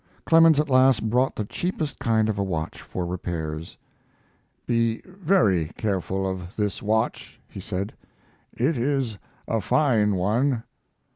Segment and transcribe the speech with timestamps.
[0.25, 3.77] Clemens at last brought the cheapest kind of a watch for repairs.
[4.65, 7.93] "Be very careful of this watch," he said.
[8.51, 10.63] "It is a fine one."